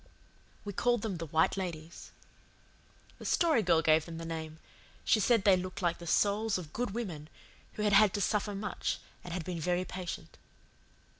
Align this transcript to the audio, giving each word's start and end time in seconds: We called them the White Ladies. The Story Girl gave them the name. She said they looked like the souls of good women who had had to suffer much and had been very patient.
We 0.65 0.73
called 0.73 1.03
them 1.03 1.17
the 1.17 1.27
White 1.27 1.55
Ladies. 1.57 2.09
The 3.19 3.25
Story 3.25 3.61
Girl 3.61 3.83
gave 3.83 4.05
them 4.05 4.17
the 4.17 4.25
name. 4.25 4.57
She 5.05 5.19
said 5.19 5.43
they 5.43 5.55
looked 5.55 5.83
like 5.83 5.99
the 5.99 6.07
souls 6.07 6.57
of 6.57 6.73
good 6.73 6.89
women 6.89 7.29
who 7.73 7.83
had 7.83 7.93
had 7.93 8.11
to 8.15 8.21
suffer 8.21 8.55
much 8.55 8.97
and 9.23 9.31
had 9.31 9.45
been 9.45 9.59
very 9.59 9.85
patient. 9.85 10.39